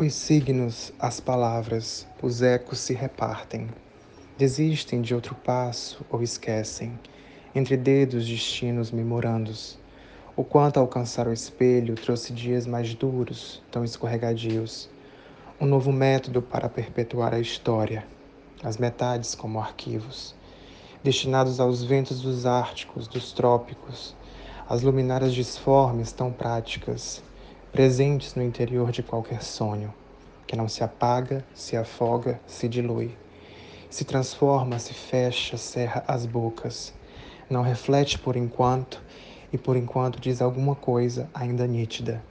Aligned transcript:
Os 0.00 0.14
signos, 0.14 0.92
as 0.96 1.18
palavras, 1.18 2.06
os 2.22 2.40
ecos 2.40 2.78
se 2.78 2.94
repartem. 2.94 3.68
Desistem 4.36 5.02
de 5.02 5.12
outro 5.12 5.34
passo 5.34 6.06
ou 6.08 6.22
esquecem, 6.22 6.96
entre 7.52 7.76
dedos 7.76 8.24
destinos 8.24 8.92
memorandos. 8.92 9.76
O 10.36 10.44
quanto 10.44 10.78
alcançar 10.78 11.26
o 11.26 11.32
espelho 11.32 11.96
trouxe 11.96 12.32
dias 12.32 12.64
mais 12.64 12.94
duros, 12.94 13.60
tão 13.72 13.82
escorregadios. 13.82 14.88
Um 15.60 15.66
novo 15.66 15.90
método 15.90 16.40
para 16.40 16.68
perpetuar 16.68 17.34
a 17.34 17.40
história, 17.40 18.06
as 18.62 18.76
metades 18.76 19.34
como 19.34 19.58
arquivos, 19.58 20.32
destinados 21.02 21.58
aos 21.58 21.82
ventos 21.82 22.20
dos 22.20 22.46
árticos, 22.46 23.08
dos 23.08 23.32
trópicos, 23.32 24.14
as 24.68 24.80
luminárias 24.80 25.34
disformes 25.34 26.12
tão 26.12 26.30
práticas, 26.30 27.20
presentes 27.72 28.34
no 28.34 28.42
interior 28.42 28.90
de 28.90 29.02
qualquer 29.02 29.42
sonho, 29.42 29.94
que 30.46 30.56
não 30.56 30.68
se 30.68 30.82
apaga, 30.82 31.46
se 31.54 31.76
afoga, 31.76 32.40
se 32.46 32.68
dilui, 32.68 33.18
se 33.90 34.04
transforma, 34.04 34.78
se 34.78 34.94
fecha, 34.94 35.56
cerra 35.56 36.02
as 36.06 36.24
bocas, 36.26 36.94
não 37.48 37.62
reflete 37.62 38.18
por 38.18 38.36
enquanto 38.36 39.02
e 39.52 39.58
por 39.58 39.76
enquanto 39.76 40.20
diz 40.20 40.40
alguma 40.40 40.74
coisa 40.74 41.30
ainda 41.34 41.66
nítida. 41.66 42.24